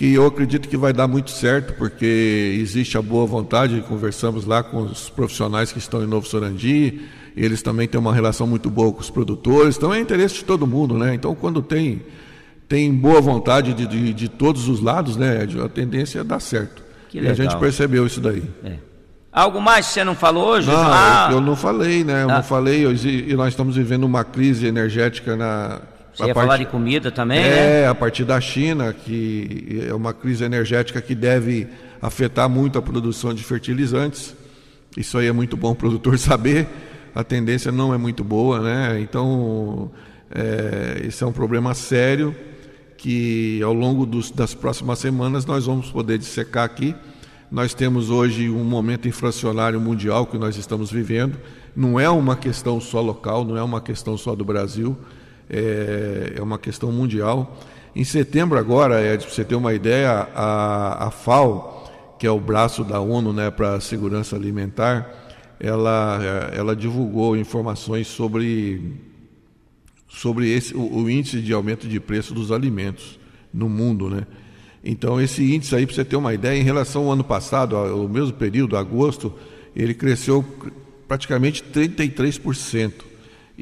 [0.00, 4.62] que eu acredito que vai dar muito certo, porque existe a boa vontade, conversamos lá
[4.62, 7.02] com os profissionais que estão em Novo Sorandi,
[7.36, 10.66] eles também têm uma relação muito boa com os produtores, então é interesse de todo
[10.66, 11.12] mundo, né?
[11.12, 12.00] Então quando tem,
[12.66, 16.82] tem boa vontade de, de, de todos os lados, né, a tendência é dar certo.
[17.10, 18.42] Que e a gente percebeu isso daí.
[18.64, 18.76] É.
[19.30, 20.66] Algo mais que você não falou hoje?
[20.66, 21.28] Não, ah.
[21.30, 22.22] eu não falei, né?
[22.22, 22.36] Eu ah.
[22.36, 25.82] não falei, e nós estamos vivendo uma crise energética na,
[26.14, 27.88] você ia falar de comida também, é, né?
[27.88, 31.68] A partir da China, que é uma crise energética que deve
[32.02, 34.34] afetar muito a produção de fertilizantes.
[34.96, 36.66] Isso aí é muito bom o produtor saber.
[37.14, 39.00] A tendência não é muito boa, né?
[39.00, 39.90] Então,
[40.30, 42.34] é, esse é um problema sério
[42.96, 46.94] que ao longo dos, das próximas semanas nós vamos poder dissecar aqui.
[47.50, 51.38] Nós temos hoje um momento inflacionário mundial que nós estamos vivendo.
[51.74, 54.96] Não é uma questão só local, não é uma questão só do Brasil
[55.50, 57.58] é, é uma questão mundial.
[57.94, 62.38] Em setembro agora, Ed, para você ter uma ideia, a, a FAO, que é o
[62.38, 65.10] braço da ONU né, para a segurança alimentar,
[65.58, 68.94] ela, ela divulgou informações sobre,
[70.08, 73.18] sobre esse, o, o, índice de aumento de preço dos alimentos
[73.52, 74.08] no mundo.
[74.08, 74.26] Né?
[74.84, 78.08] Então, esse índice aí, para você ter uma ideia, em relação ao ano passado, ao
[78.08, 79.34] mesmo período, agosto,
[79.74, 80.44] ele cresceu
[81.08, 83.09] praticamente 33%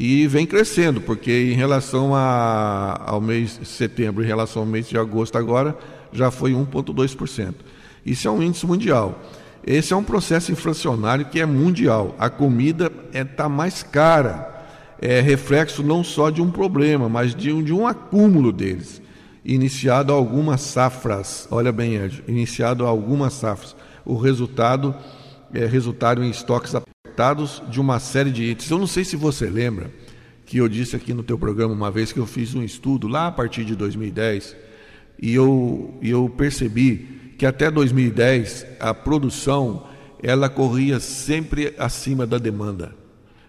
[0.01, 4.89] e vem crescendo, porque em relação a, ao mês de setembro, em relação ao mês
[4.89, 5.77] de agosto agora,
[6.13, 7.55] já foi 1,2%.
[8.07, 9.21] Isso é um índice mundial.
[9.67, 12.15] Esse é um processo inflacionário que é mundial.
[12.17, 14.65] A comida está é, tá mais cara.
[15.03, 19.03] É reflexo não só de um problema, mas de um, de um acúmulo deles.
[19.45, 21.49] iniciado algumas safras.
[21.51, 23.75] Olha bem, Ed, iniciado algumas safras.
[24.05, 24.95] O resultado
[25.53, 26.73] é resultado em estoques
[27.19, 28.71] apertados de uma série de itens.
[28.71, 29.91] Eu não sei se você lembra
[30.47, 33.27] que eu disse aqui no teu programa uma vez que eu fiz um estudo lá
[33.27, 34.57] a partir de 2010
[35.21, 39.85] e eu, eu percebi que até 2010 a produção
[40.23, 42.95] ela corria sempre acima da demanda.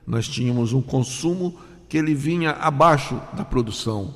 [0.05, 1.55] Nós tínhamos um consumo
[1.87, 4.15] que ele vinha abaixo da produção,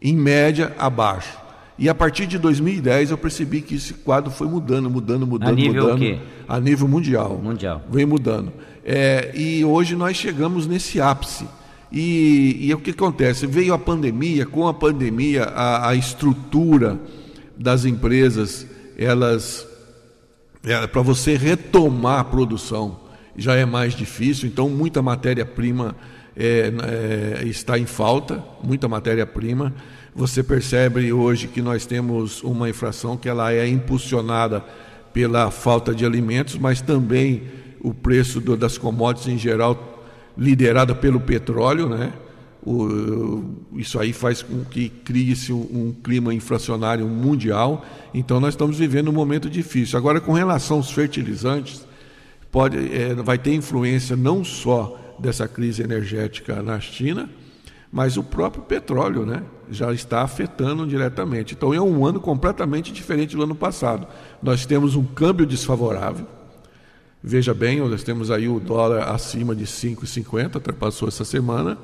[0.00, 1.38] em média abaixo.
[1.78, 5.52] E a partir de 2010 eu percebi que esse quadro foi mudando, mudando, mudando, a
[5.52, 5.98] nível mudando.
[5.98, 6.18] Quê?
[6.46, 7.40] A nível mundial.
[7.42, 7.82] Mundial.
[7.90, 8.52] Vem mudando.
[8.84, 11.46] É, e hoje nós chegamos nesse ápice.
[11.92, 13.46] E, e, o que acontece?
[13.46, 16.98] Veio a pandemia, com a pandemia, a, a estrutura
[17.56, 18.66] das empresas,
[18.96, 19.66] elas.
[20.64, 23.00] É, Para você retomar a produção
[23.36, 25.96] já é mais difícil, então muita matéria-prima
[26.36, 26.72] é,
[27.42, 29.74] é, está em falta, muita matéria-prima.
[30.14, 34.64] Você percebe hoje que nós temos uma infração que ela é impulsionada
[35.12, 37.42] pela falta de alimentos, mas também
[37.82, 40.02] o preço do, das commodities em geral
[40.36, 42.12] liderada pelo petróleo, né?
[42.64, 43.42] O,
[43.76, 47.84] isso aí faz com que crie-se um, clima inflacionário mundial.
[48.12, 49.98] Então nós estamos vivendo um momento difícil.
[49.98, 51.86] Agora, com relação aos fertilizantes,
[52.50, 57.30] pode, é, vai ter influência não só dessa crise energética na China,
[57.90, 59.42] mas o próprio petróleo, né?
[59.70, 61.54] Já está afetando diretamente.
[61.54, 64.06] Então é um ano completamente diferente do ano passado.
[64.42, 66.26] Nós temos um câmbio desfavorável
[67.22, 71.76] Veja bem, nós temos aí o dólar acima de 5,50, ultrapassou essa semana.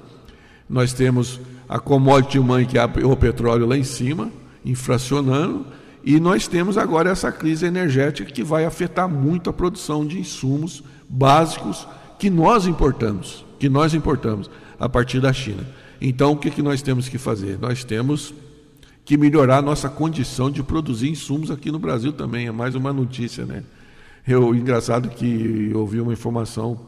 [0.69, 4.31] Nós temos a commodity mãe, que é o petróleo lá em cima,
[4.65, 5.67] inflacionando.
[6.03, 10.83] E nós temos agora essa crise energética que vai afetar muito a produção de insumos
[11.09, 11.87] básicos
[12.19, 15.67] que nós importamos, que nós importamos a partir da China.
[16.01, 17.59] Então, o que, que nós temos que fazer?
[17.59, 18.33] Nós temos
[19.05, 22.47] que melhorar a nossa condição de produzir insumos aqui no Brasil também.
[22.47, 23.63] É mais uma notícia, né?
[24.27, 26.81] Eu, engraçado que eu ouvi uma informação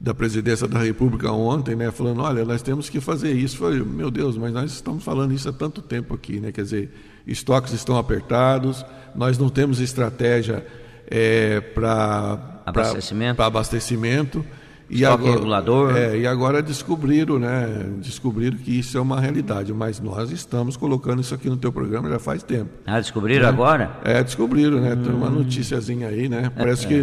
[0.00, 3.56] da presidência da República ontem, né, falando, olha, nós temos que fazer isso.
[3.56, 6.50] Eu falei, meu Deus, mas nós estamos falando isso há tanto tempo aqui, né?
[6.50, 6.90] Quer dizer,
[7.26, 8.84] estoques estão apertados,
[9.14, 10.66] nós não temos estratégia
[11.06, 13.42] é, para abastecimento.
[13.42, 14.44] abastecimento.
[14.90, 15.96] E agora, regulador.
[15.96, 17.86] É, e agora descobriram, né?
[17.98, 22.08] Descobriram que isso é uma realidade, mas nós estamos colocando isso aqui no teu programa
[22.08, 22.70] já faz tempo.
[22.84, 23.48] Ah, descobriram né?
[23.48, 23.98] agora?
[24.04, 24.94] É, descobriram, né?
[24.94, 25.02] Hum.
[25.02, 25.30] Tem uma hum.
[25.30, 26.50] noticiazinha aí, né?
[26.56, 26.88] Parece é.
[26.88, 27.00] que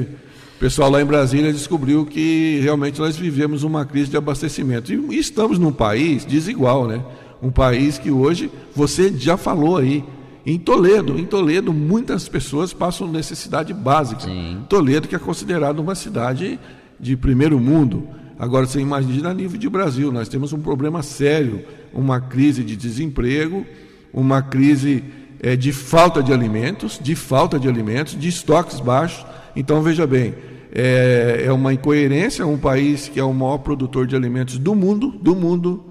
[0.58, 4.91] o pessoal lá em Brasília descobriu que realmente nós vivemos uma crise de abastecimento.
[4.91, 7.02] E estamos num país desigual, né?
[7.41, 10.04] Um país que hoje, você já falou aí,
[10.45, 14.21] em Toledo, em Toledo, muitas pessoas passam necessidade básica.
[14.21, 14.63] Sim.
[14.67, 16.60] Toledo, que é considerado uma cidade
[16.99, 18.07] de primeiro mundo.
[18.39, 22.75] Agora você imagina a nível de Brasil, nós temos um problema sério, uma crise de
[22.75, 23.65] desemprego,
[24.13, 25.03] uma crise
[25.39, 29.25] é, de falta de alimentos, de falta de alimentos, de estoques baixos.
[29.55, 30.36] Então veja bem,
[30.71, 35.10] é, é uma incoerência, um país que é o maior produtor de alimentos do mundo,
[35.10, 35.83] do mundo,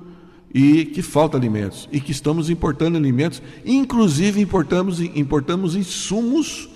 [0.55, 6.69] e que falta alimentos e que estamos importando alimentos, inclusive importamos importamos insumos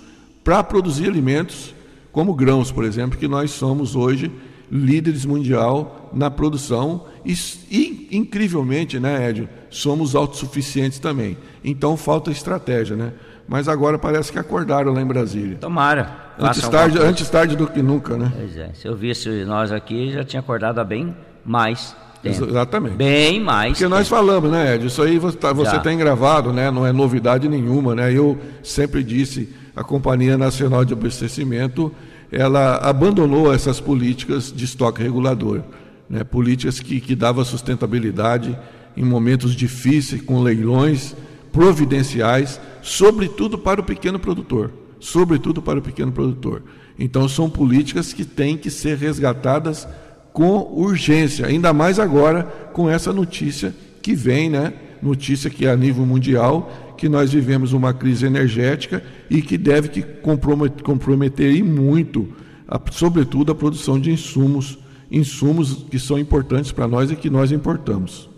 [0.43, 1.73] para produzir alimentos
[2.11, 4.31] como grãos, por exemplo, que nós somos hoje
[4.71, 7.33] líderes mundial na produção e,
[7.69, 11.37] e incrivelmente, né, Edio, somos autossuficientes também.
[11.63, 13.11] Então falta estratégia, né?
[13.47, 15.57] Mas agora parece que acordaram lá em Brasília.
[15.57, 16.31] Tomara.
[16.39, 18.31] Antes tarde, antes tarde do que nunca, né?
[18.33, 18.71] Pois é.
[18.73, 21.13] Se eu visse nós aqui, já tinha acordado há bem
[21.45, 21.93] mais
[22.23, 22.45] tempo.
[22.45, 22.95] Exatamente.
[22.95, 23.73] Bem mais.
[23.73, 23.95] Porque tempo.
[23.95, 24.87] nós falamos, né, Ed?
[24.87, 26.71] Isso aí você, tá, você tem gravado, né?
[26.71, 28.13] Não é novidade nenhuma, né?
[28.13, 31.91] Eu sempre disse a Companhia Nacional de Abastecimento
[32.31, 35.61] ela abandonou essas políticas de estoque regulador,
[36.09, 36.23] né?
[36.23, 38.57] políticas que, que davam sustentabilidade
[38.95, 41.15] em momentos difíceis, com leilões
[41.51, 46.63] providenciais, sobretudo para o pequeno produtor, sobretudo para o pequeno produtor.
[46.97, 49.87] Então são políticas que têm que ser resgatadas
[50.31, 54.73] com urgência, ainda mais agora com essa notícia que vem, né?
[55.01, 59.89] Notícia que é a nível mundial que nós vivemos uma crise energética e que deve
[59.89, 62.31] que comprometer, comprometer muito,
[62.67, 64.77] a, sobretudo, a produção de insumos,
[65.09, 68.29] insumos que são importantes para nós e que nós importamos.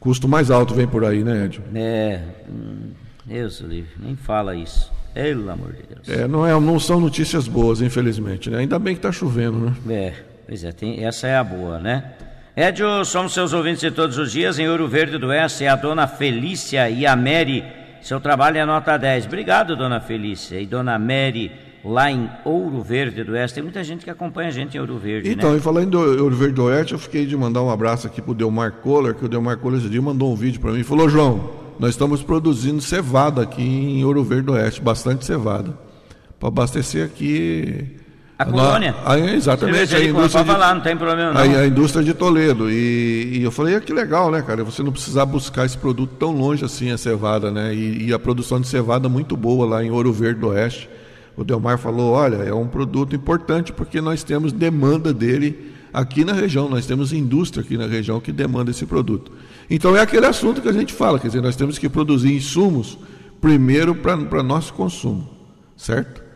[0.00, 1.62] Custo mais alto vem por aí, né, Edson?
[1.72, 2.20] É,
[2.50, 2.90] hum,
[3.24, 4.90] Deus livre, nem fala isso.
[5.14, 6.08] Pelo amor de Deus.
[6.08, 8.58] É, não, é, não são notícias boas, infelizmente, né?
[8.58, 9.76] Ainda bem que está chovendo, né?
[9.88, 10.12] É,
[10.44, 12.14] pois é, tem, essa é a boa, né?
[12.56, 16.08] Edio, somos seus ouvintes de todos os dias em Ouro Verde do Oeste, a dona
[16.08, 17.62] Felícia e a Mary
[18.08, 19.26] seu trabalho é nota 10.
[19.26, 20.58] Obrigado, dona Felícia.
[20.58, 21.52] E dona Mary,
[21.84, 23.56] lá em Ouro Verde do Oeste.
[23.56, 25.30] Tem muita gente que acompanha a gente em Ouro Verde.
[25.30, 25.58] Então, né?
[25.58, 28.32] e falando em Ouro Verde do Oeste, eu fiquei de mandar um abraço aqui pro
[28.32, 31.06] Delmar Kohler, que o Delmar Kohler esse dia mandou um vídeo para mim e falou:
[31.06, 35.78] João, nós estamos produzindo cevada aqui em Ouro Verde do Oeste, bastante cevada,
[36.40, 37.94] para abastecer aqui
[38.38, 38.94] a colônia?
[39.04, 39.96] A, exatamente.
[39.96, 41.40] A indústria de, falar, não tem problema não.
[41.40, 42.70] A, a indústria de Toledo.
[42.70, 44.62] E, e, eu falei, ah, que legal, né, cara?
[44.62, 47.74] Você não precisar buscar esse produto tão longe assim, a cevada, né?
[47.74, 50.88] E, e, a produção de cevada muito boa lá em Ouro Verde do Oeste.
[51.36, 56.32] O Delmar falou, olha, é um produto importante porque nós temos demanda dele aqui na
[56.32, 59.32] região, nós temos indústria aqui na região que demanda esse produto.
[59.68, 62.98] Então é aquele assunto que a gente fala, quer dizer, nós temos que produzir insumos
[63.40, 65.28] primeiro para nosso consumo,
[65.76, 66.27] certo?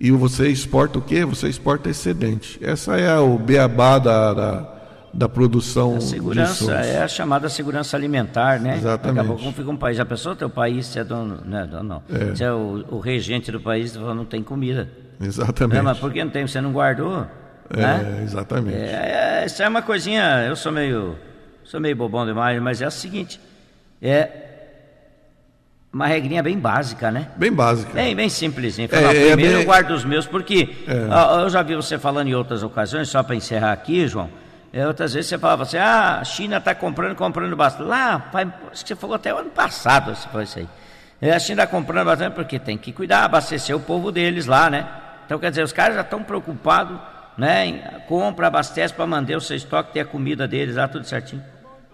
[0.00, 1.26] E você exporta o quê?
[1.26, 2.58] Você exporta excedente.
[2.62, 4.74] Essa é o beabá da, da,
[5.12, 5.96] da produção.
[5.96, 8.78] A segurança é a chamada segurança alimentar, né?
[8.78, 9.18] Exatamente.
[9.18, 10.00] Acabou como fica um país.
[10.00, 11.68] A pessoa tem o país, você é dono, né?
[11.70, 12.02] Dono, não.
[12.16, 12.30] É.
[12.30, 14.88] Você é o, o, regente do país, não tem comida.
[15.20, 15.76] Exatamente.
[15.76, 16.46] Não, mas por que não tem?
[16.46, 17.26] Você não guardou?
[17.68, 18.20] É, né?
[18.24, 18.78] exatamente.
[18.78, 20.46] É, é, isso é uma coisinha.
[20.48, 21.14] Eu sou meio,
[21.62, 23.38] sou meio bobão demais, mas é o seguinte:
[24.00, 24.49] é
[25.92, 27.28] uma regrinha bem básica, né?
[27.36, 27.92] Bem básica.
[27.92, 28.88] Bem, bem simplesinho.
[28.88, 29.52] Fala, é, primeiro é bem...
[29.52, 31.42] eu guardo os meus, porque é.
[31.42, 34.30] eu já vi você falando em outras ocasiões, só para encerrar aqui, João.
[34.72, 37.88] É, outras vezes você falava assim, ah, a China está comprando, comprando bastante.
[37.88, 40.68] Lá, pai, acho que você falou até o ano passado, você falou isso aí.
[41.20, 44.70] É, a China está comprando bastante porque tem que cuidar, abastecer o povo deles lá,
[44.70, 44.86] né?
[45.26, 46.96] Então, quer dizer, os caras já estão preocupados,
[47.36, 48.00] né?
[48.08, 51.42] Compra, abastece para manter o seu estoque, ter a comida deles lá, tudo certinho.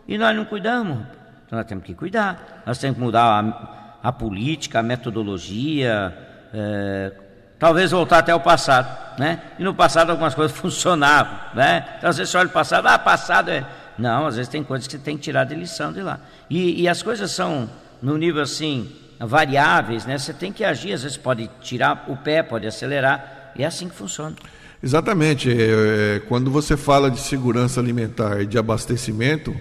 [0.06, 0.98] E nós não cuidamos.
[1.46, 2.62] Então, nós temos que cuidar.
[2.66, 6.16] Nós temos que mudar a a política, a metodologia,
[6.52, 7.12] é,
[7.58, 9.40] talvez voltar até o passado, né?
[9.58, 11.84] E no passado algumas coisas funcionavam, né?
[11.98, 13.64] Então às vezes você olha o passado, ah, passado é...
[13.98, 16.20] Não, às vezes tem coisas que você tem que tirar de lição de lá.
[16.50, 17.68] E, e as coisas são,
[18.02, 20.18] no nível assim, variáveis, né?
[20.18, 23.88] Você tem que agir, às vezes pode tirar o pé, pode acelerar, e é assim
[23.88, 24.36] que funciona.
[24.82, 25.50] Exatamente.
[25.50, 29.56] É, é quando você fala de segurança alimentar e de abastecimento,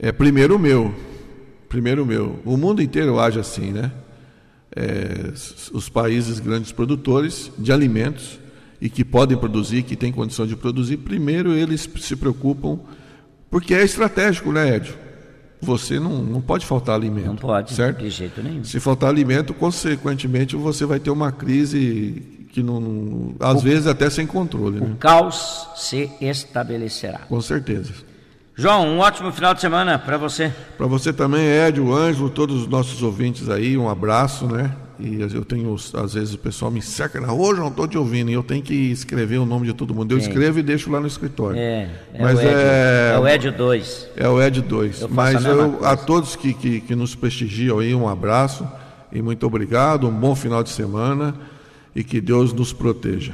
[0.00, 0.94] é primeiro o meu,
[1.70, 3.92] primeiro meu, o mundo inteiro age assim, né?
[4.74, 5.32] É,
[5.72, 8.38] os países grandes produtores de alimentos
[8.80, 12.80] e que podem produzir, que têm condição de produzir, primeiro eles se preocupam,
[13.48, 14.94] porque é estratégico, né, Edio?
[15.62, 17.26] Você não, não pode faltar alimento.
[17.26, 17.98] Não pode, certo?
[17.98, 18.64] de jeito nenhum.
[18.64, 24.10] Se faltar alimento, consequentemente, você vai ter uma crise que não, às o, vezes até
[24.10, 24.78] sem controle.
[24.78, 24.96] O né?
[24.98, 27.20] caos se estabelecerá.
[27.28, 27.92] Com certeza.
[28.60, 30.52] João, um ótimo final de semana para você.
[30.76, 34.70] Para você também, Ed, o Ângelo, todos os nossos ouvintes aí, um abraço, né?
[34.98, 38.30] E eu tenho, às vezes o pessoal me cerca na rua, João, estou te ouvindo,
[38.30, 40.12] e eu tenho que escrever o nome de todo mundo.
[40.12, 41.58] Eu escrevo e deixo lá no escritório.
[41.58, 44.08] É, é Mas o Ed, é, é o Ed 2.
[44.14, 45.06] É o Ed 2.
[45.08, 48.68] Mas a, eu, a todos que, que, que nos prestigiam aí, um abraço
[49.10, 51.34] e muito obrigado, um bom final de semana
[51.96, 53.32] e que Deus nos proteja.